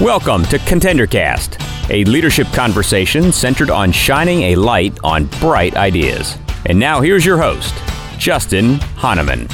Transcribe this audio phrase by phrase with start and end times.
[0.00, 6.38] Welcome to ContenderCast, a leadership conversation centered on shining a light on bright ideas.
[6.66, 7.74] And now here's your host,
[8.16, 9.48] Justin Hahnemann.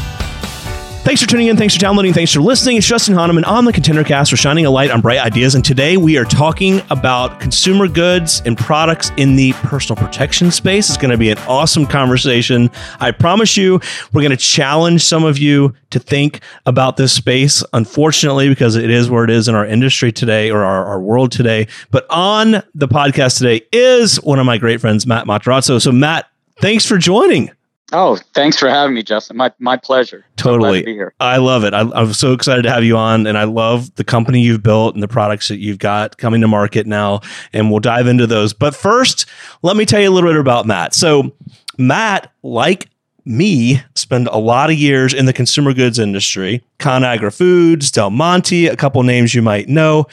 [1.04, 1.58] Thanks for tuning in.
[1.58, 2.14] Thanks for downloading.
[2.14, 2.78] Thanks for listening.
[2.78, 4.32] It's Justin Hahnemann on the ContenderCast.
[4.32, 5.54] We're shining a light on bright ideas.
[5.54, 10.88] And today we are talking about consumer goods and products in the personal protection space.
[10.88, 12.70] It's going to be an awesome conversation.
[13.00, 13.80] I promise you,
[14.14, 17.62] we're going to challenge some of you to think about this space.
[17.74, 21.32] Unfortunately, because it is where it is in our industry today or our, our world
[21.32, 21.68] today.
[21.90, 25.82] But on the podcast today is one of my great friends, Matt Matarazzo.
[25.82, 26.30] So, Matt,
[26.62, 27.50] thanks for joining.
[27.92, 29.36] Oh, thanks for having me, Justin.
[29.36, 30.24] My my pleasure.
[30.44, 30.80] Totally.
[30.80, 31.14] So here.
[31.20, 31.74] I love it.
[31.74, 34.94] I, I'm so excited to have you on, and I love the company you've built
[34.94, 37.20] and the products that you've got coming to market now.
[37.52, 38.52] And we'll dive into those.
[38.52, 39.26] But first,
[39.62, 40.94] let me tell you a little bit about Matt.
[40.94, 41.34] So,
[41.78, 42.88] Matt, like
[43.24, 48.66] me, spend a lot of years in the consumer goods industry, Conagra Foods, Del Monte,
[48.66, 50.06] a couple names you might know.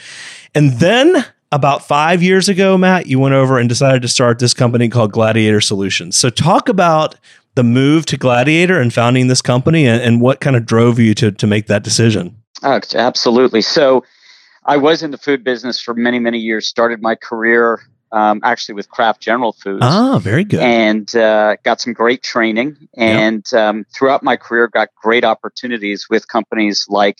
[0.54, 4.54] And then about five years ago, Matt, you went over and decided to start this
[4.54, 6.16] company called Gladiator Solutions.
[6.16, 7.16] So, talk about
[7.54, 11.14] the move to Gladiator and founding this company and, and what kind of drove you
[11.14, 12.36] to, to make that decision?
[12.62, 13.62] Oh, absolutely.
[13.62, 14.04] So
[14.64, 17.80] I was in the food business for many, many years, started my career
[18.12, 19.80] um, actually with Kraft General Foods.
[19.82, 20.60] Ah, very good.
[20.60, 22.76] And uh, got some great training.
[22.96, 23.60] And yep.
[23.60, 27.18] um, throughout my career, got great opportunities with companies like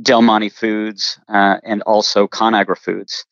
[0.00, 3.24] Del Monte Foods uh, and also Conagra Foods.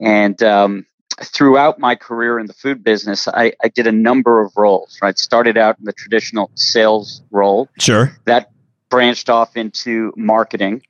[0.00, 0.86] And um,
[1.22, 4.98] throughout my career in the food business, I, I did a number of roles.
[5.02, 7.68] Right, started out in the traditional sales role.
[7.78, 8.16] Sure.
[8.24, 8.50] That
[8.90, 10.82] branched off into marketing,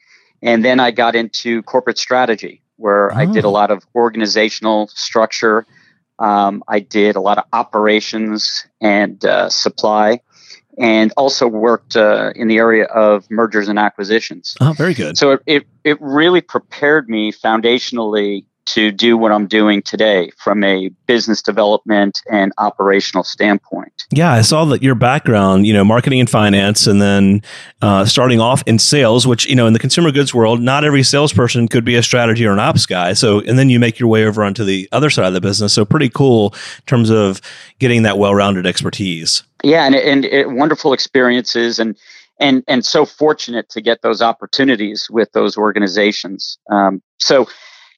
[0.42, 3.16] and then I got into corporate strategy, where oh.
[3.16, 3.52] I did a oh.
[3.52, 5.66] lot of organizational structure.
[6.18, 10.20] Um, I did a lot of operations and uh, supply,
[10.78, 14.56] and also worked uh, in the area of mergers and acquisitions.
[14.60, 15.16] Oh, very good.
[15.16, 20.64] So it, it, it really prepared me foundationally to do what I'm doing today from
[20.64, 24.04] a business development and operational standpoint.
[24.10, 27.42] Yeah, I saw that your background, you know, marketing and finance, and then
[27.82, 31.02] uh, starting off in sales, which, you know, in the consumer goods world, not every
[31.02, 33.12] salesperson could be a strategy or an ops guy.
[33.12, 35.72] So, and then you make your way over onto the other side of the business.
[35.72, 37.40] So, pretty cool in terms of
[37.78, 39.42] getting that well rounded expertise.
[39.62, 41.78] Yeah, and, and it, wonderful experiences.
[41.78, 41.96] And,
[42.40, 46.58] and and so fortunate to get those opportunities with those organizations.
[46.70, 47.46] Um, so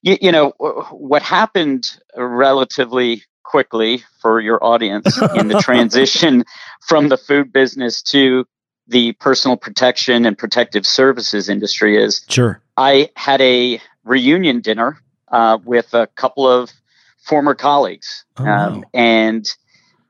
[0.02, 0.50] you, you know
[0.90, 6.44] what happened relatively quickly for your audience in the transition
[6.80, 8.44] from the food business to
[8.88, 12.60] the personal protection and protective services industry is sure.
[12.76, 14.98] I had a reunion dinner
[15.28, 16.70] uh, with a couple of
[17.18, 19.48] former colleagues oh, um, and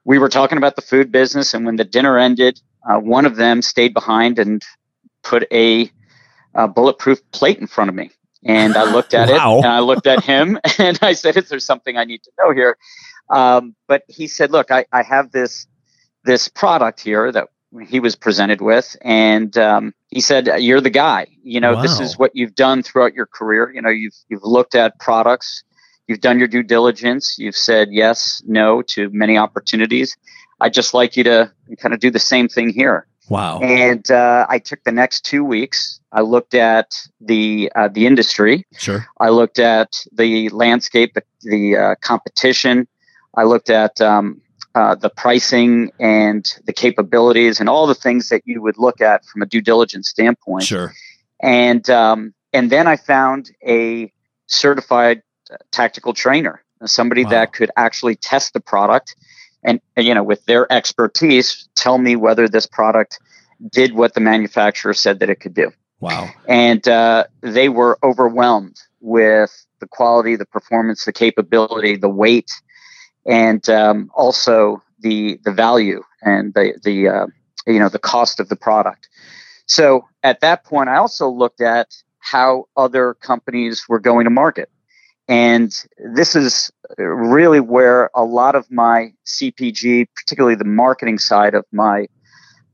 [0.05, 3.37] we were talking about the food business and when the dinner ended uh, one of
[3.37, 4.63] them stayed behind and
[5.23, 5.91] put a,
[6.55, 8.11] a bulletproof plate in front of me
[8.47, 9.59] and I looked at wow.
[9.59, 12.31] it and I looked at him and I said, Is there something I need to
[12.39, 12.79] know here?
[13.29, 15.67] Um, but he said, Look, I, I have this
[16.25, 17.49] this product here that
[17.89, 21.83] he was presented with and um, he said you're the guy you know wow.
[21.83, 25.63] this is what you've done throughout your career you know you've you've looked at products
[26.07, 30.17] you've done your due diligence you've said yes no to many opportunities
[30.61, 33.61] i'd just like you to kind of do the same thing here Wow.
[33.61, 36.01] And uh, I took the next two weeks.
[36.13, 38.65] I looked at the uh, the industry.
[38.77, 39.07] Sure.
[39.21, 42.87] I looked at the landscape, the, the uh, competition.
[43.35, 44.41] I looked at um,
[44.75, 49.25] uh, the pricing and the capabilities and all the things that you would look at
[49.25, 50.65] from a due diligence standpoint.
[50.65, 50.93] Sure.
[51.41, 54.13] And um, and then I found a
[54.47, 57.31] certified uh, tactical trainer, somebody wow.
[57.31, 59.17] that could actually test the product
[59.67, 63.19] and, you know with their expertise tell me whether this product
[63.71, 65.73] did what the manufacturer said that it could do.
[66.01, 66.29] Wow.
[66.47, 72.51] And uh, they were overwhelmed with the quality the performance the capability the weight
[73.27, 77.27] and um, also the the value and the the uh,
[77.67, 79.09] you know the cost of the product.
[79.67, 81.89] So at that point i also looked at
[82.21, 84.71] how other companies were going to market
[85.29, 85.73] and
[86.15, 92.07] this is really where a lot of my CPG, particularly the marketing side of my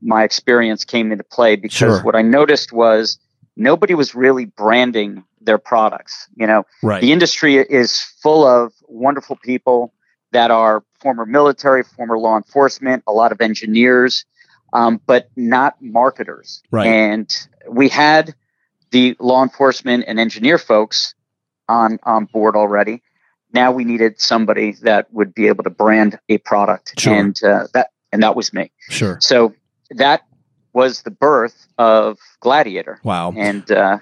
[0.01, 2.03] my experience came into play because sure.
[2.03, 3.17] what I noticed was
[3.55, 6.27] nobody was really branding their products.
[6.35, 7.01] You know, right.
[7.01, 9.93] the industry is full of wonderful people
[10.31, 14.25] that are former military, former law enforcement, a lot of engineers,
[14.73, 16.61] um, but not marketers.
[16.69, 16.87] Right.
[16.87, 17.33] And
[17.69, 18.35] we had
[18.91, 21.15] the law enforcement and engineer folks
[21.69, 23.01] on on board already.
[23.53, 27.13] Now we needed somebody that would be able to brand a product, sure.
[27.13, 28.71] and uh, that and that was me.
[28.89, 29.17] Sure.
[29.21, 29.53] So
[29.91, 30.21] that
[30.73, 32.99] was the birth of Gladiator.
[33.03, 33.33] Wow.
[33.35, 33.99] And uh,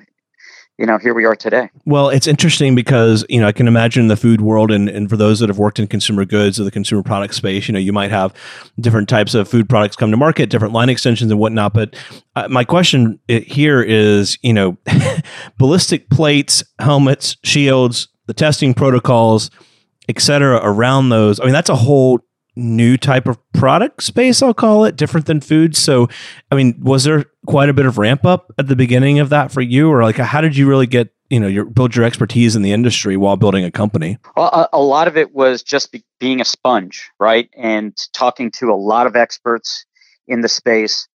[0.81, 1.69] you know, here we are today.
[1.85, 5.15] Well, it's interesting because, you know, I can imagine the food world and, and for
[5.15, 7.93] those that have worked in consumer goods or the consumer product space, you know, you
[7.93, 8.33] might have
[8.79, 11.75] different types of food products come to market, different line extensions and whatnot.
[11.75, 11.95] But
[12.35, 14.75] uh, my question here is, you know,
[15.59, 19.51] ballistic plates, helmets, shields, the testing protocols,
[20.09, 21.39] et cetera, around those.
[21.39, 22.21] I mean, that's a whole
[22.61, 25.75] new type of product space, I'll call it, different than food.
[25.75, 26.07] So,
[26.51, 29.51] I mean, was there quite a bit of ramp up at the beginning of that
[29.51, 32.55] for you, or like how did you really get you know your build your expertise
[32.55, 34.17] in the industry while building a company?
[34.35, 38.51] Well, a, a lot of it was just be, being a sponge, right, and talking
[38.51, 39.85] to a lot of experts
[40.27, 41.07] in the space,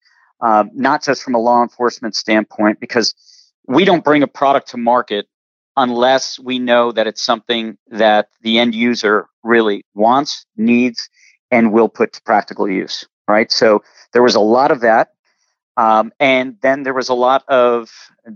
[0.41, 3.13] um, not just from a law enforcement standpoint, because
[3.67, 5.27] we don't bring a product to market
[5.77, 11.09] unless we know that it's something that the end user really wants, needs,
[11.51, 13.51] and will put to practical use, right?
[13.51, 13.83] So
[14.13, 15.09] there was a lot of that.
[15.77, 17.91] Um, and then there was a lot of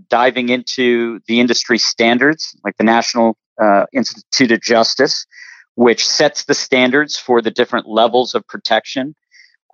[0.08, 5.26] diving into the industry standards, like the National uh, Institute of Justice,
[5.74, 9.14] which sets the standards for the different levels of protection.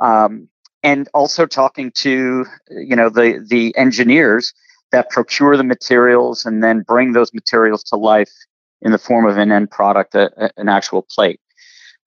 [0.00, 0.48] Um,
[0.82, 4.54] and also talking to you know the the engineers
[4.92, 8.30] that procure the materials and then bring those materials to life
[8.82, 11.40] in the form of an end product, a, an actual plate.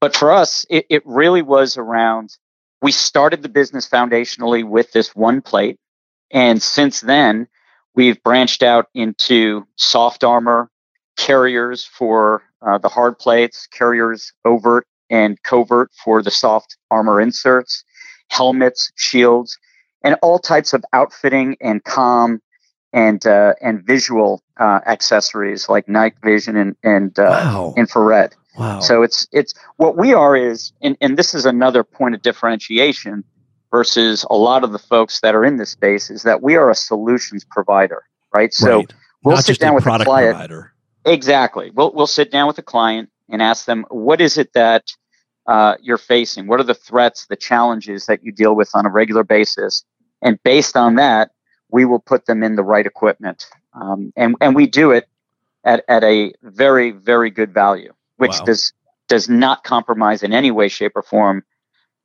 [0.02, 2.38] But for us, it, it really was around
[2.82, 5.78] we started the business foundationally with this one plate.
[6.32, 7.48] And since then,
[7.96, 10.70] we've branched out into soft armor,
[11.18, 17.84] carriers for uh, the hard plates, carriers overt and covert for the soft armor inserts,
[18.30, 19.58] helmets, shields,
[20.04, 22.42] and all types of outfitting and com
[22.94, 27.74] and uh, and visual uh, accessories like night vision and, and uh, wow.
[27.76, 28.36] infrared.
[28.58, 28.80] Wow.
[28.80, 33.24] So it's it's what we are is and, and this is another point of differentiation
[33.72, 36.70] versus a lot of the folks that are in this space is that we are
[36.70, 38.04] a solutions provider,
[38.34, 38.54] right?
[38.54, 38.94] So right.
[39.24, 40.32] we'll Not sit down with a client.
[40.32, 40.74] Provider.
[41.06, 41.72] Exactly.
[41.72, 44.86] We'll we'll sit down with a client and ask them what is it that
[45.48, 46.48] uh, you're facing?
[46.48, 49.84] What are the threats, the challenges that you deal with on a regular basis?
[50.22, 51.32] And based on that,
[51.72, 53.48] we will put them in the right equipment.
[53.74, 55.08] Um, and, and we do it
[55.64, 58.46] at, at a very, very good value which wow.
[58.46, 58.74] does
[59.08, 61.44] does not compromise in any way, shape, or form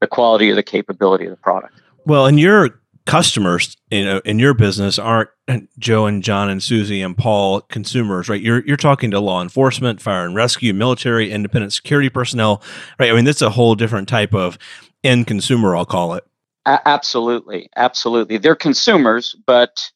[0.01, 1.81] the quality or the capability of the product.
[2.07, 6.49] Well, and your customers you uh, know in your business aren't uh, Joe and John
[6.49, 8.41] and Susie and Paul consumers, right?
[8.41, 12.63] You're you're talking to law enforcement, fire and rescue, military, independent security personnel,
[12.99, 13.11] right?
[13.11, 14.59] I mean, that's a whole different type of
[15.03, 16.25] end consumer, I'll call it.
[16.67, 18.39] A- absolutely, absolutely.
[18.39, 19.91] They're consumers, but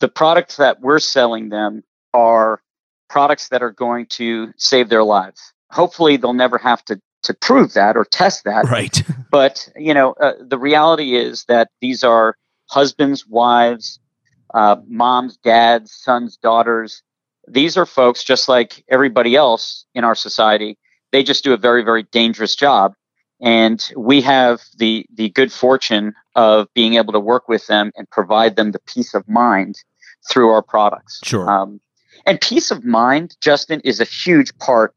[0.00, 1.84] the products that we're selling them
[2.14, 2.62] are
[3.08, 7.72] products that are going to save their lives hopefully they'll never have to to prove
[7.72, 8.66] that or test that.
[8.66, 9.02] Right.
[9.30, 12.36] but you know, uh, the reality is that these are
[12.68, 13.98] husbands, wives,
[14.52, 17.02] uh, moms, dads, sons, daughters.
[17.48, 20.78] These are folks just like everybody else in our society.
[21.12, 22.94] They just do a very, very dangerous job,
[23.40, 28.08] and we have the the good fortune of being able to work with them and
[28.10, 29.76] provide them the peace of mind
[30.30, 31.20] through our products.
[31.22, 31.48] Sure.
[31.48, 31.80] Um,
[32.26, 34.94] and peace of mind, Justin, is a huge part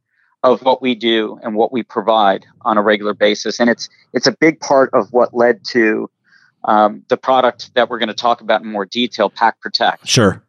[0.54, 3.60] of what we do and what we provide on a regular basis.
[3.60, 6.10] And it's it's a big part of what led to
[6.64, 10.08] um, the product that we're going to talk about in more detail, Pak Protect.
[10.08, 10.44] Sure.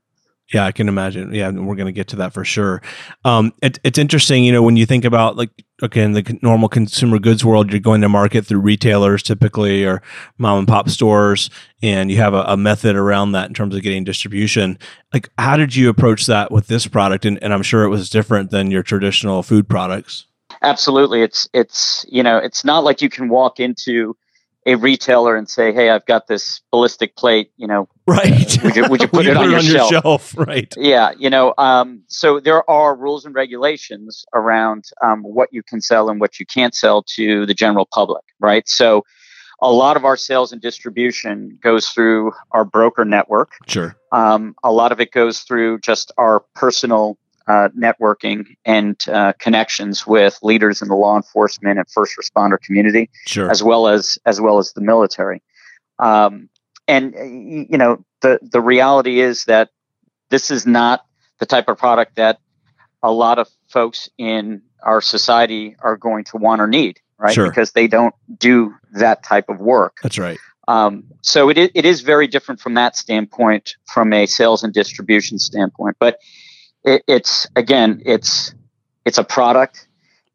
[0.52, 1.34] Yeah, I can imagine.
[1.34, 2.80] Yeah, we're going to get to that for sure.
[3.24, 5.50] Um, it, it's interesting, you know, when you think about like,
[5.82, 10.00] okay, in the normal consumer goods world, you're going to market through retailers typically or
[10.38, 11.50] mom and pop stores,
[11.82, 14.78] and you have a, a method around that in terms of getting distribution.
[15.12, 17.26] Like, how did you approach that with this product?
[17.26, 20.24] And, and I'm sure it was different than your traditional food products.
[20.62, 24.16] Absolutely, it's it's you know, it's not like you can walk into
[24.68, 27.50] a retailer and say, "Hey, I've got this ballistic plate.
[27.56, 28.62] You know, right?
[28.62, 29.90] Would you, would you put it, on, it your, on shelf?
[29.90, 30.34] your, shelf?
[30.36, 30.72] Right?
[30.76, 31.54] Yeah, you know.
[31.56, 36.38] Um, so there are rules and regulations around um, what you can sell and what
[36.38, 38.68] you can't sell to the general public, right?
[38.68, 39.04] So
[39.60, 43.52] a lot of our sales and distribution goes through our broker network.
[43.66, 43.96] Sure.
[44.12, 50.06] Um, a lot of it goes through just our personal uh, networking and uh, connections
[50.06, 53.50] with leaders in the law enforcement and first responder community, sure.
[53.50, 55.42] as well as as well as the military.
[55.98, 56.50] Um,
[56.86, 57.14] and
[57.70, 59.70] you know the the reality is that
[60.30, 61.04] this is not
[61.38, 62.38] the type of product that
[63.02, 67.34] a lot of folks in our society are going to want or need, right?
[67.34, 67.48] Sure.
[67.48, 69.98] Because they don't do that type of work.
[70.02, 70.38] That's right.
[70.66, 74.74] Um, so it is, it is very different from that standpoint, from a sales and
[74.74, 75.96] distribution standpoint.
[75.98, 76.18] But
[76.84, 78.54] it, it's again, it's
[79.04, 79.86] it's a product.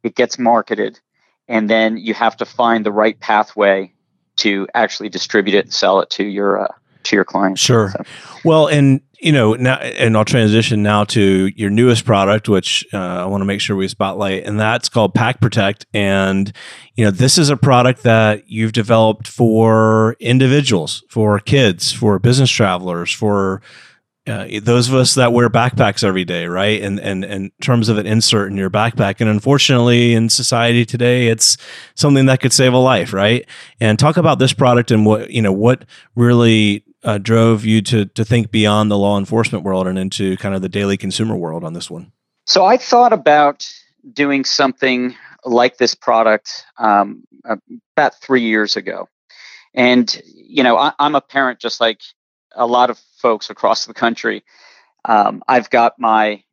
[0.03, 0.99] It gets marketed,
[1.47, 3.93] and then you have to find the right pathway
[4.37, 6.73] to actually distribute it and sell it to your uh,
[7.03, 7.61] to your clients.
[7.61, 7.91] Sure.
[7.91, 8.03] So.
[8.43, 12.97] Well, and you know now, and I'll transition now to your newest product, which uh,
[12.97, 15.85] I want to make sure we spotlight, and that's called Pak Protect.
[15.93, 16.51] And
[16.95, 22.49] you know, this is a product that you've developed for individuals, for kids, for business
[22.49, 23.61] travelers, for
[24.25, 26.81] uh, those of us that wear backpacks every day, right?
[26.81, 31.27] And and in terms of an insert in your backpack, and unfortunately, in society today,
[31.27, 31.57] it's
[31.95, 33.45] something that could save a life, right?
[33.81, 35.83] And talk about this product and what you know what
[36.15, 40.55] really uh, drove you to to think beyond the law enforcement world and into kind
[40.55, 42.13] of the daily consumer world on this one.
[42.45, 43.69] So I thought about
[44.13, 47.23] doing something like this product um,
[47.97, 49.09] about three years ago,
[49.73, 51.99] and you know I, I'm a parent just like
[52.55, 54.43] a lot of folks across the country.
[55.05, 56.43] Um, I've got my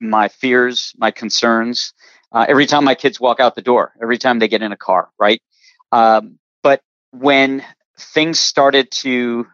[0.00, 1.92] my fears, my concerns.
[2.32, 4.76] Uh, every time my kids walk out the door, every time they get in a
[4.76, 5.42] car, right?
[5.92, 7.64] Um, but when
[7.98, 9.46] things started to,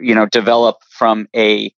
[0.00, 1.72] you know, develop from a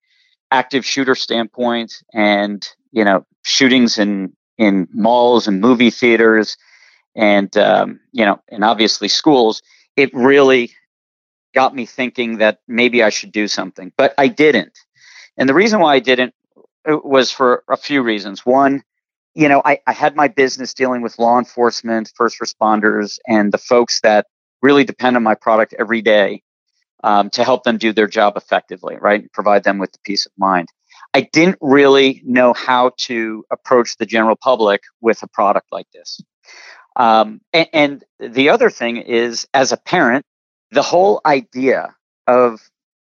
[0.49, 6.57] active shooter standpoint, and you know, shootings in in malls and movie theaters,
[7.15, 9.61] and um, you know, and obviously schools,
[9.95, 10.71] it really
[11.57, 14.77] got me thinking that maybe I should do something, but I didn't.
[15.37, 16.35] And the reason why I didn't
[16.87, 18.45] uh, was for a few reasons.
[18.45, 18.83] One,
[19.33, 23.57] you know, I, I had my business dealing with law enforcement, first responders, and the
[23.57, 24.27] folks that
[24.61, 26.43] really depend on my product every day
[27.03, 29.21] um, to help them do their job effectively, right?
[29.21, 30.67] And Provide them with the peace of mind.
[31.15, 36.21] I didn't really know how to approach the general public with a product like this.
[36.95, 40.23] Um, and, and the other thing is, as a parent,
[40.71, 41.95] the whole idea
[42.27, 42.69] of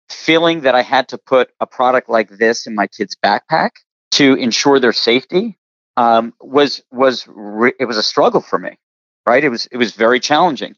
[0.09, 3.71] feeling that I had to put a product like this in my kid's backpack
[4.13, 5.59] to ensure their safety
[5.97, 8.79] um, was was re- it was a struggle for me,
[9.27, 9.43] right?
[9.43, 10.75] It was it was very challenging.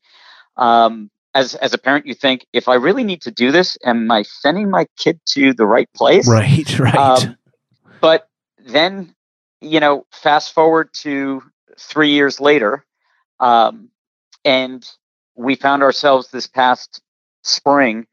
[0.57, 4.11] Um, as as a parent, you think if I really need to do this, am
[4.11, 6.29] I sending my kid to the right place?
[6.29, 6.95] Right, right.
[6.95, 7.37] Um,
[8.01, 9.15] but then,
[9.61, 11.43] you know, fast forward to
[11.79, 12.85] three years later,
[13.41, 13.89] um,
[14.45, 14.87] and
[15.35, 17.01] we found ourselves this past
[17.43, 18.07] spring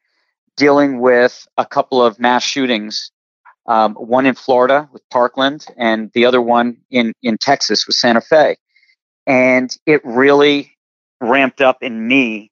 [0.55, 3.11] dealing with a couple of mass shootings
[3.69, 8.19] um, one in Florida with Parkland, and the other one in, in Texas with Santa
[8.19, 8.57] Fe.
[9.27, 10.75] And it really
[11.21, 12.51] ramped up in me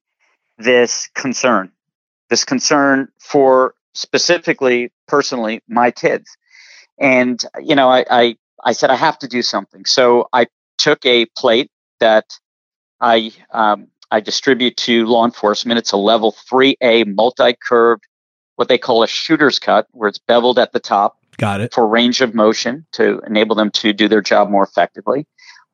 [0.58, 1.72] this concern,
[2.30, 6.36] this concern for specifically, personally, my kids.
[7.00, 9.84] And, you know, I, I, I said, I have to do something.
[9.86, 10.46] So I
[10.78, 12.26] took a plate that
[13.00, 15.78] I um, I distribute to law enforcement.
[15.78, 18.04] It's a level 3A multi curved,
[18.56, 21.16] what they call a shooter's cut, where it's beveled at the top.
[21.36, 21.72] Got it.
[21.72, 25.26] For range of motion to enable them to do their job more effectively.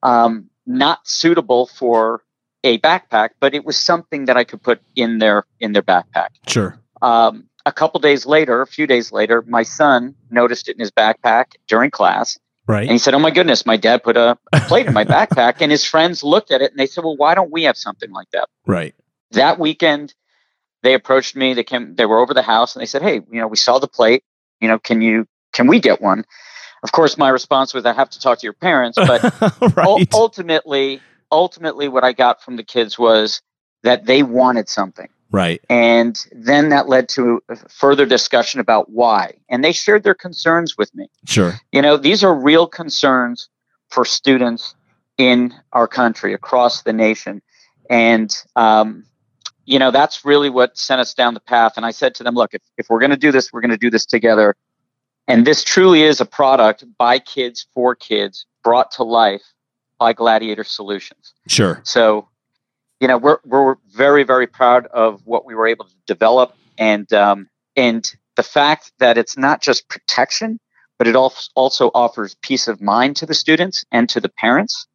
[0.02, 2.22] Um, not suitable for
[2.64, 6.28] a backpack, but it was something that I could put in their in their backpack.
[6.46, 6.78] Sure.
[7.00, 10.90] Um, a couple days later, a few days later, my son noticed it in his
[10.90, 12.82] backpack during class Right.
[12.82, 15.56] And he said, Oh my goodness, my dad put a, a plate in my backpack.
[15.60, 18.10] And his friends looked at it and they said, Well, why don't we have something
[18.10, 18.48] like that?
[18.66, 18.94] Right.
[19.32, 20.14] That weekend,
[20.82, 21.54] they approached me.
[21.54, 23.78] They came, they were over the house and they said, Hey, you know, we saw
[23.78, 24.24] the plate.
[24.60, 26.24] You know, can you, can we get one?
[26.82, 28.98] Of course, my response was, I have to talk to your parents.
[28.98, 29.22] But
[29.76, 29.98] right.
[30.00, 31.00] u- ultimately,
[31.32, 33.40] ultimately, what I got from the kids was
[33.82, 35.08] that they wanted something.
[35.34, 35.60] Right.
[35.68, 39.34] And then that led to further discussion about why.
[39.48, 41.08] And they shared their concerns with me.
[41.26, 41.54] Sure.
[41.72, 43.48] You know, these are real concerns
[43.90, 44.76] for students
[45.18, 47.42] in our country, across the nation.
[47.90, 49.04] And, um,
[49.64, 51.72] you know, that's really what sent us down the path.
[51.76, 53.70] And I said to them, look, if, if we're going to do this, we're going
[53.72, 54.54] to do this together.
[55.26, 59.42] And this truly is a product by kids for kids brought to life
[59.98, 61.34] by Gladiator Solutions.
[61.48, 61.80] Sure.
[61.82, 62.28] So
[63.00, 67.12] you know, we're we're very very proud of what we were able to develop, and
[67.12, 70.58] um, and the fact that it's not just protection,
[70.98, 74.86] but it also offers peace of mind to the students and to the parents,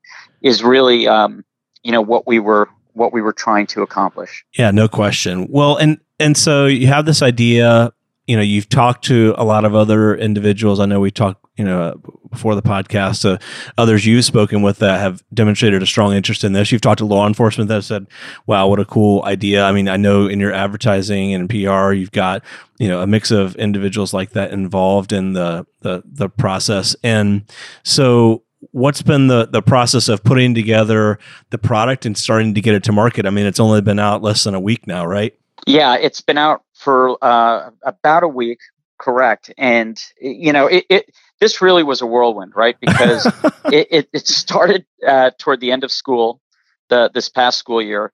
[0.41, 1.43] is really um,
[1.83, 4.43] you know what we were what we were trying to accomplish.
[4.57, 5.47] Yeah, no question.
[5.49, 7.93] Well, and and so you have this idea
[8.29, 11.65] you know you've talked to a lot of other individuals i know we talked you
[11.65, 11.93] know
[12.31, 13.37] before the podcast uh,
[13.77, 16.71] others you've spoken with that have demonstrated a strong interest in this.
[16.71, 18.07] You've talked to law enforcement that said
[18.47, 19.65] wow what a cool idea.
[19.65, 22.43] I mean i know in your advertising and pr you've got
[22.79, 26.95] you know a mix of individuals like that involved in the the, the process.
[27.03, 27.43] And
[27.83, 32.73] so what's been the the process of putting together the product and starting to get
[32.73, 33.25] it to market?
[33.25, 35.35] I mean it's only been out less than a week now right?
[35.67, 38.59] Yeah, it's been out for uh, about a week,
[38.97, 39.51] correct?
[39.57, 42.77] And you know, it, it this really was a whirlwind, right?
[42.79, 43.25] Because
[43.65, 46.41] it, it, it started uh, toward the end of school,
[46.89, 48.11] the this past school year,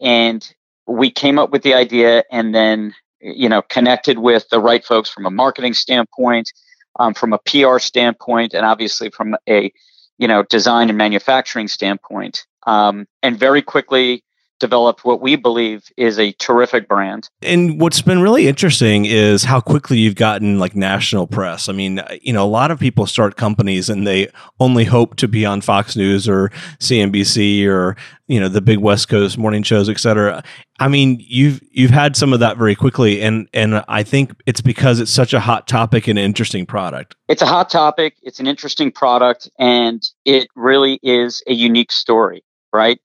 [0.00, 0.46] and
[0.86, 5.10] we came up with the idea, and then you know, connected with the right folks
[5.10, 6.52] from a marketing standpoint,
[6.98, 9.72] um, from a PR standpoint, and obviously from a,
[10.18, 12.46] you know, design and manufacturing standpoint.
[12.66, 14.24] Um, and very quickly
[14.58, 17.28] developed what we believe is a terrific brand.
[17.42, 21.68] And what's been really interesting is how quickly you've gotten like national press.
[21.68, 24.28] I mean, you know, a lot of people start companies and they
[24.60, 26.50] only hope to be on Fox News or
[26.80, 27.96] CNBC or
[28.28, 30.44] you know the big West Coast morning shows, et cetera.
[30.78, 34.60] I mean, you've you've had some of that very quickly, and and I think it's
[34.60, 37.16] because it's such a hot topic and interesting product.
[37.28, 38.14] It's a hot topic.
[38.22, 43.00] It's an interesting product, and it really is a unique story, right?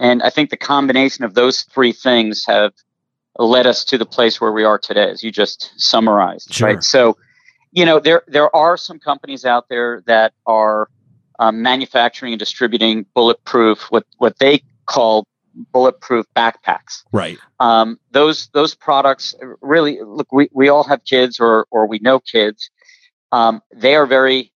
[0.00, 2.72] And I think the combination of those three things have
[3.38, 6.52] led us to the place where we are today, as you just summarized.
[6.52, 6.68] Sure.
[6.68, 6.82] Right.
[6.82, 7.16] So,
[7.72, 10.88] you know, there there are some companies out there that are
[11.38, 15.26] um, manufacturing and distributing bulletproof what what they call
[15.72, 17.04] bulletproof backpacks.
[17.12, 17.38] Right.
[17.60, 20.32] Um, those those products really look.
[20.32, 22.70] We, we all have kids or or we know kids.
[23.32, 24.52] Um, they are very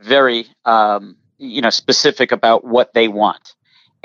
[0.00, 3.54] very um, you know specific about what they want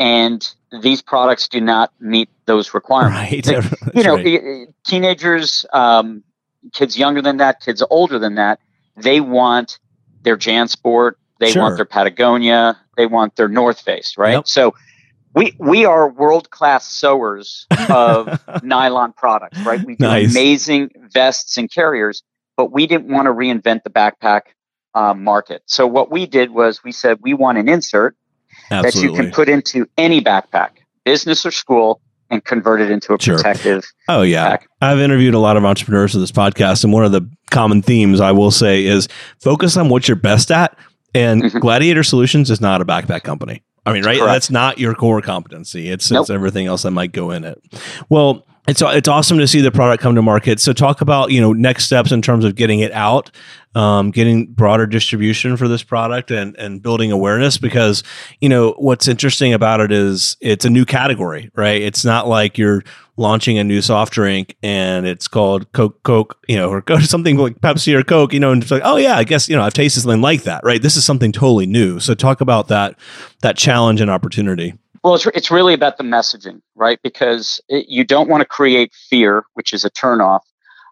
[0.01, 3.47] and these products do not meet those requirements.
[3.47, 3.69] Right.
[3.93, 4.67] you know, right.
[4.83, 6.23] teenagers, um,
[6.73, 8.59] kids younger than that, kids older than that,
[8.95, 9.77] they want
[10.23, 11.61] their JanSport, they sure.
[11.61, 14.33] want their Patagonia, they want their North Face, right?
[14.33, 14.47] Yep.
[14.47, 14.73] So
[15.35, 19.85] we we are world class sewers of nylon products, right?
[19.85, 20.31] We do nice.
[20.31, 22.23] amazing vests and carriers,
[22.57, 24.41] but we didn't want to reinvent the backpack
[24.95, 25.61] uh, market.
[25.67, 28.17] So what we did was we said we want an insert
[28.69, 29.17] Absolutely.
[29.17, 30.69] that you can put into any backpack,
[31.03, 33.35] business or school, and convert it into a sure.
[33.35, 33.85] protective.
[34.07, 34.69] Oh yeah, pack.
[34.81, 38.21] I've interviewed a lot of entrepreneurs in this podcast, and one of the common themes
[38.21, 39.07] I will say is
[39.41, 40.75] focus on what you're best at.
[41.13, 41.59] And mm-hmm.
[41.59, 43.63] Gladiator Solutions is not a backpack company.
[43.85, 44.17] I mean, right?
[44.17, 44.33] Correct.
[44.33, 45.89] That's not your core competency.
[45.89, 46.21] It's nope.
[46.21, 47.61] it's everything else that might go in it.
[48.09, 50.59] Well, it's it's awesome to see the product come to market.
[50.59, 53.31] So talk about you know next steps in terms of getting it out,
[53.73, 57.57] um, getting broader distribution for this product, and and building awareness.
[57.57, 58.03] Because
[58.39, 61.81] you know what's interesting about it is it's a new category, right?
[61.81, 62.83] It's not like you're
[63.17, 67.59] launching a new soft drink and it's called Coke, Coke, you know, or something like
[67.61, 69.73] Pepsi or Coke, you know, and it's like, oh yeah, I guess you know I've
[69.73, 70.81] tasted something like that, right?
[70.81, 71.99] This is something totally new.
[71.99, 72.99] So talk about that
[73.41, 74.75] that challenge and opportunity.
[75.03, 76.99] Well, it's, it's really about the messaging, right?
[77.01, 80.41] Because it, you don't want to create fear, which is a turnoff,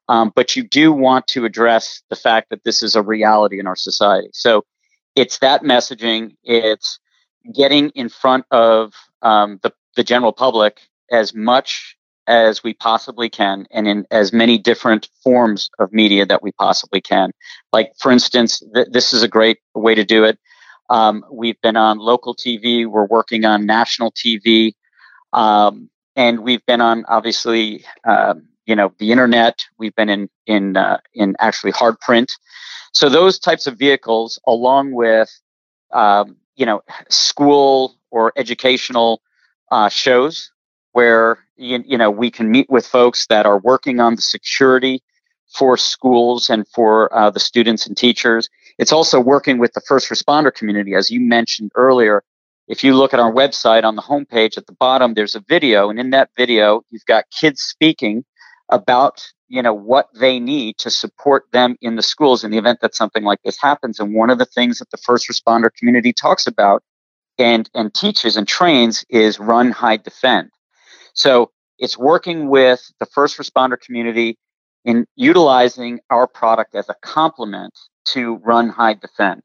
[0.08, 3.68] um, but you do want to address the fact that this is a reality in
[3.68, 4.30] our society.
[4.34, 4.66] So
[5.16, 7.00] it's that messaging, it's
[7.54, 11.96] getting in front of um, the, the general public as much
[12.28, 17.02] as we possibly can and in as many different forms of media that we possibly
[17.02, 17.32] can.
[17.74, 20.38] Like, for instance, th- this is a great way to do it.
[20.90, 22.86] Um, we've been on local TV.
[22.86, 24.74] We're working on national TV,
[25.34, 29.64] um, and we've been on obviously, uh, you know, the internet.
[29.78, 32.32] We've been in in uh, in actually hard print.
[32.92, 35.30] So those types of vehicles, along with
[35.92, 39.22] um, you know, school or educational
[39.72, 40.52] uh, shows
[40.92, 45.02] where you, you know we can meet with folks that are working on the security
[45.54, 48.50] for schools and for uh, the students and teachers.
[48.78, 52.24] It's also working with the first responder community, as you mentioned earlier.
[52.68, 55.90] If you look at our website on the homepage at the bottom, there's a video,
[55.90, 58.24] and in that video, you've got kids speaking
[58.70, 62.80] about you know what they need to support them in the schools in the event
[62.82, 64.00] that something like this happens.
[64.00, 66.84] And one of the things that the first responder community talks about
[67.40, 70.52] and and teaches and trains is run, hide, defend.
[71.14, 74.38] So it's working with the first responder community
[74.86, 79.44] in utilizing our product as a complement to run, hide, defend.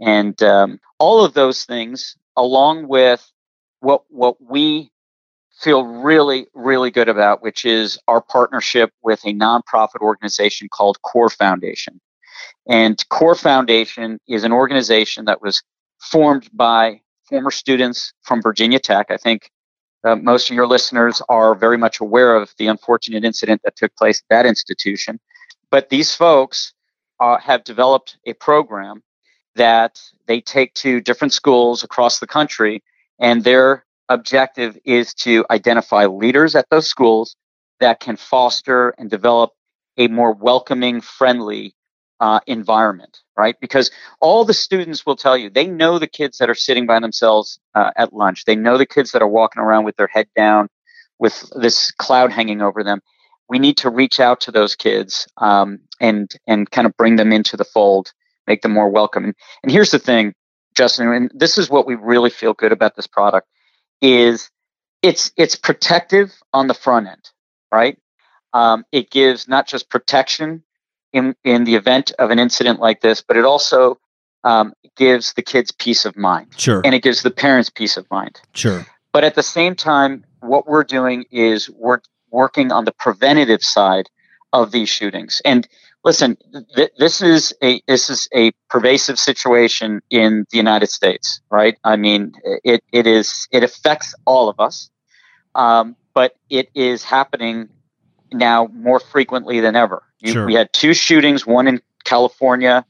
[0.00, 3.30] And um, all of those things, along with
[3.80, 4.90] what, what we
[5.60, 11.30] feel really, really good about, which is our partnership with a nonprofit organization called Cor
[11.30, 12.00] Foundation.
[12.68, 15.62] And Cor Foundation is an organization that was
[15.98, 19.06] formed by former students from Virginia Tech.
[19.10, 19.50] I think
[20.06, 23.94] uh, most of your listeners are very much aware of the unfortunate incident that took
[23.96, 25.18] place at that institution.
[25.70, 26.72] But these folks
[27.18, 29.02] uh, have developed a program
[29.56, 32.84] that they take to different schools across the country,
[33.18, 37.34] and their objective is to identify leaders at those schools
[37.80, 39.50] that can foster and develop
[39.98, 41.74] a more welcoming, friendly
[42.20, 43.56] uh, environment, right?
[43.60, 47.00] Because all the students will tell you they know the kids that are sitting by
[47.00, 48.44] themselves uh, at lunch.
[48.44, 50.68] They know the kids that are walking around with their head down,
[51.18, 53.00] with this cloud hanging over them.
[53.48, 57.32] We need to reach out to those kids um, and and kind of bring them
[57.32, 58.12] into the fold,
[58.46, 59.24] make them more welcome.
[59.24, 60.34] And, and here's the thing,
[60.76, 63.48] Justin, and this is what we really feel good about this product
[64.02, 64.50] is
[65.02, 67.30] it's it's protective on the front end,
[67.72, 67.98] right?
[68.56, 70.64] um, it gives not just protection
[71.12, 73.98] in in the event of an incident like this, but it also
[74.44, 76.48] um, gives the kids peace of mind.
[76.56, 76.80] Sure.
[76.84, 78.40] And it gives the parents peace of mind.
[78.54, 78.86] Sure.
[79.12, 84.08] But at the same time, what we're doing is we're working on the preventative side
[84.52, 85.40] of these shootings.
[85.44, 85.66] And
[86.04, 86.36] listen,
[86.74, 91.76] th- this is a this is a pervasive situation in the United States, right?
[91.84, 92.32] I mean,
[92.64, 94.90] it it is it affects all of us,
[95.54, 97.68] um, but it is happening
[98.32, 100.02] now more frequently than ever.
[100.20, 100.46] You, Sure.
[100.46, 102.84] We had two shootings, one in California,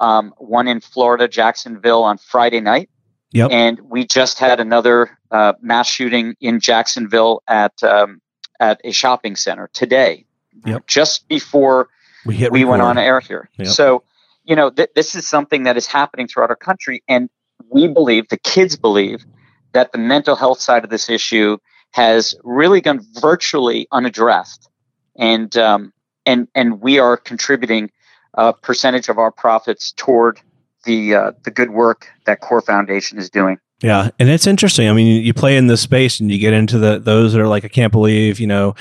[0.00, 2.90] um, one in Florida, Jacksonville, on Friday night.
[3.32, 3.50] Yep.
[3.50, 8.20] And we just had another uh, mass shooting in Jacksonville at um,
[8.60, 10.24] at a shopping center today,
[10.64, 10.86] Yep.
[10.86, 11.88] just before
[12.24, 13.50] We hit we went on air here.
[13.58, 13.68] Yep.
[13.68, 14.04] So,
[14.44, 17.28] you know, th- this is something that is happening throughout our country, and
[17.70, 19.24] we believe, the kids believe,
[19.72, 21.58] that the mental health side of this issue
[21.92, 24.68] has really gone virtually unaddressed,
[25.18, 25.92] and um,
[26.24, 27.90] and and we are contributing
[28.34, 30.40] a percentage of our profits toward
[30.84, 33.58] the uh, the good work that Cor Foundation is doing.
[33.82, 34.88] Yeah, and it's interesting.
[34.88, 37.48] I mean, you play in this space and you get into the those that are
[37.48, 38.74] like, I can't believe, you know,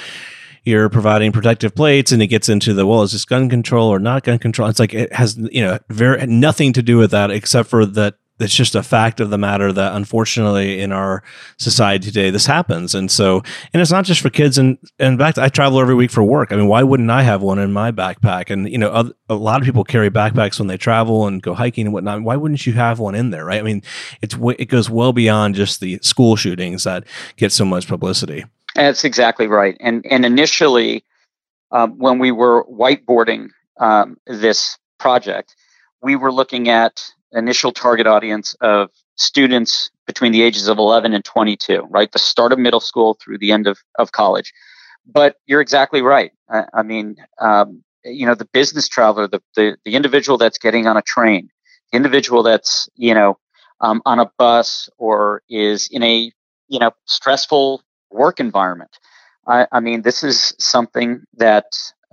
[0.64, 4.00] you're providing protective plates, and it gets into the well, is this gun control or
[4.00, 4.70] not gun control?
[4.70, 8.16] It's like it has you know very nothing to do with that except for that
[8.40, 11.24] it's just a fact of the matter that unfortunately in our
[11.58, 12.94] society today this happens.
[12.94, 13.42] And so
[13.74, 14.58] and it's not just for kids.
[14.58, 16.52] And in fact i travel every week for work.
[16.52, 18.50] I mean why wouldn't i have one in my backpack?
[18.50, 21.88] And you know a lot of people carry backpacks when they travel and go hiking
[21.88, 22.24] and whatnot.
[22.24, 23.60] Why wouldn't you have one in there right?
[23.60, 23.84] I mean
[24.22, 27.06] it's it goes well beyond just the school shootings that
[27.38, 28.46] get so much publicity.
[28.76, 29.78] That's exactly right.
[29.80, 31.04] And and initially,
[31.72, 35.56] um, when we were whiteboarding um, this project,
[36.02, 41.24] we were looking at initial target audience of students between the ages of 11 and
[41.24, 42.12] 22, right?
[42.12, 44.54] The start of middle school through the end of, of college.
[45.06, 46.32] But you're exactly right.
[46.50, 50.88] I, I mean, um, you know, the business traveler, the, the the individual that's getting
[50.88, 51.50] on a train,
[51.92, 53.38] the individual that's you know
[53.82, 56.32] um, on a bus or is in a
[56.68, 58.98] you know stressful work environment.
[59.48, 61.66] I, I mean, this is something that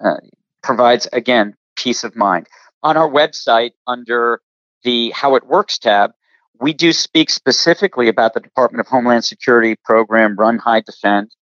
[0.03, 0.17] uh,
[0.63, 2.47] provides, again, peace of mind.
[2.83, 4.41] On our website, under
[4.85, 6.13] the How It Works tab,
[6.61, 11.35] we do speak specifically about the Department of Homeland Security program, Run, Hide, Defend.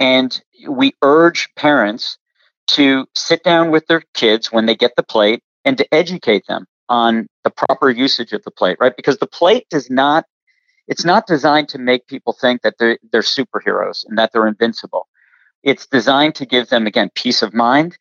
[0.00, 2.18] And we urge parents
[2.68, 6.66] to sit down with their kids when they get the plate and to educate them
[6.88, 8.96] on the proper usage of the plate, right?
[8.96, 10.24] Because the plate does not
[10.86, 15.08] it's not designed to make people think that they're, they're superheroes and that they're invincible.
[15.62, 17.96] It's designed to give them, again, peace of mind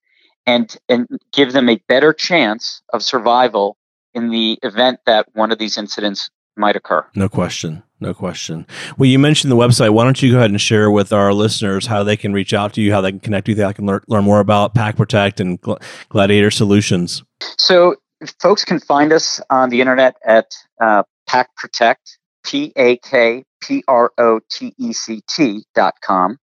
[0.45, 3.77] and, and give them a better chance of survival
[4.13, 7.03] in the event that one of these incidents might occur.
[7.15, 10.61] no question no question well you mentioned the website why don't you go ahead and
[10.61, 13.47] share with our listeners how they can reach out to you how they can connect
[13.47, 17.23] with you how they can learn, learn more about pak protect and Gl- gladiator solutions
[17.57, 17.95] So
[18.39, 23.83] folks can find us on the internet at uh, Pak Protect, P A K P
[23.87, 26.37] R O T E C T dot com,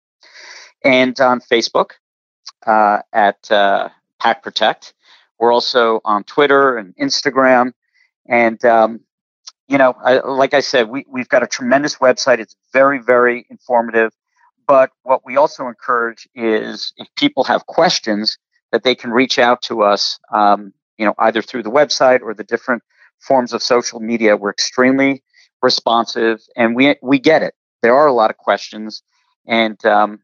[0.84, 1.90] and on Facebook
[2.66, 3.88] uh, at uh,
[4.20, 4.94] Pak Protect.
[5.38, 7.72] We're also on Twitter and Instagram,
[8.26, 9.00] and um,
[9.68, 12.38] you know, I, like I said, we we've got a tremendous website.
[12.38, 14.12] It's very very informative.
[14.66, 18.36] But what we also encourage is if people have questions,
[18.72, 20.18] that they can reach out to us.
[20.32, 22.82] Um, you know, either through the website or the different
[23.20, 24.36] forms of social media.
[24.36, 25.22] We're extremely
[25.62, 27.54] responsive, and we we get it.
[27.82, 29.02] There are a lot of questions,
[29.46, 30.20] and um,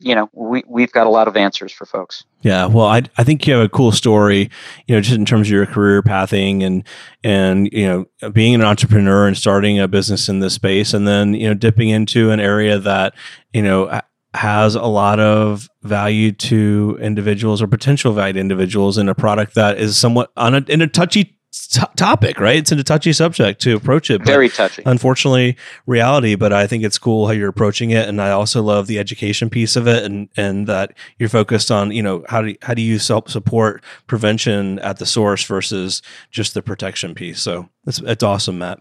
[0.00, 2.24] you know, we we've got a lot of answers for folks.
[2.42, 4.50] Yeah, well, I I think you have a cool story,
[4.86, 6.84] you know, just in terms of your career pathing and
[7.24, 7.86] and you
[8.22, 11.54] know being an entrepreneur and starting a business in this space, and then you know
[11.54, 13.14] dipping into an area that
[13.52, 14.00] you know
[14.34, 19.54] has a lot of value to individuals or potential value to individuals in a product
[19.54, 22.56] that is somewhat on a, in a touchy t- topic, right?
[22.56, 24.22] It's a touchy subject to approach it.
[24.24, 24.86] Very touching.
[24.86, 25.56] unfortunately
[25.86, 28.98] reality but i think it's cool how you're approaching it and i also love the
[28.98, 32.74] education piece of it and and that you're focused on you know how do how
[32.74, 38.00] do you help support prevention at the source versus just the protection piece so it's,
[38.00, 38.80] it's awesome matt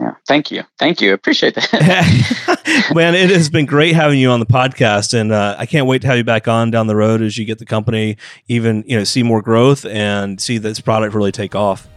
[0.00, 0.14] Yeah.
[0.26, 0.62] Thank you.
[0.78, 1.12] Thank you.
[1.12, 2.48] Appreciate that.
[2.94, 6.00] man it has been great having you on the podcast and uh, i can't wait
[6.00, 8.96] to have you back on down the road as you get the company even you
[8.96, 11.88] know see more growth and see this product really take off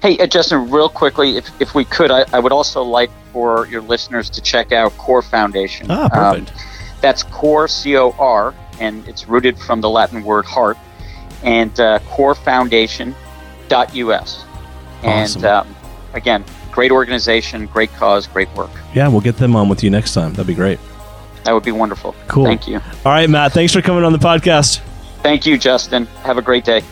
[0.00, 3.66] Hey, uh, Justin, real quickly, if, if we could, I, I would also like for
[3.66, 5.90] your listeners to check out Cor Foundation.
[5.90, 6.56] ah perfect Um,
[7.00, 10.78] that's Core, C O R, and it's rooted from the Latin word heart,
[11.42, 13.14] and uh, corefoundation.us.
[13.72, 15.04] Awesome.
[15.04, 15.76] And um,
[16.14, 18.70] again, great organization, great cause, great work.
[18.94, 20.78] yeah we'll get them on with you next time that'd be great
[21.44, 22.14] That would be wonderful.
[22.28, 22.44] Cool.
[22.46, 22.76] Thank you.
[23.04, 24.80] all right matt thanks for coming on the podcast
[25.22, 26.06] Thank you, Justin.
[26.24, 26.82] Have a great day.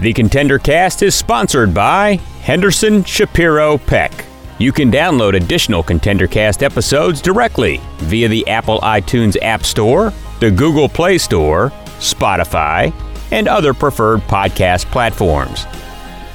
[0.00, 4.24] The Contender Cast is sponsored by Henderson Shapiro Peck.
[4.58, 10.50] You can download additional Contender Cast episodes directly via the Apple iTunes App Store, the
[10.50, 11.70] Google Play Store,
[12.00, 12.92] Spotify,
[13.30, 15.64] and other preferred podcast platforms.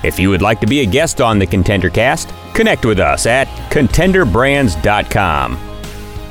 [0.06, 3.26] If you would like to be a guest on the Contender Cast, connect with us
[3.26, 5.60] at contenderbrands.com.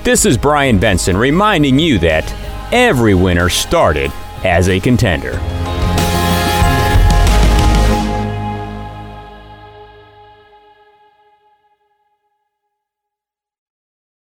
[0.04, 2.32] This is Brian Benson reminding you that
[2.72, 4.10] every winner started
[4.44, 5.40] as a contender.